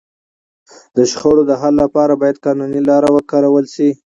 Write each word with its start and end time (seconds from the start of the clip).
د 0.95 0.97
شخړو 1.11 1.43
د 1.49 1.51
حل 1.61 1.73
لپاره 1.83 2.13
باید 2.21 2.41
قانوني 2.45 2.81
لاري 2.89 3.09
وکارول 3.13 3.65
سي. 3.75 3.89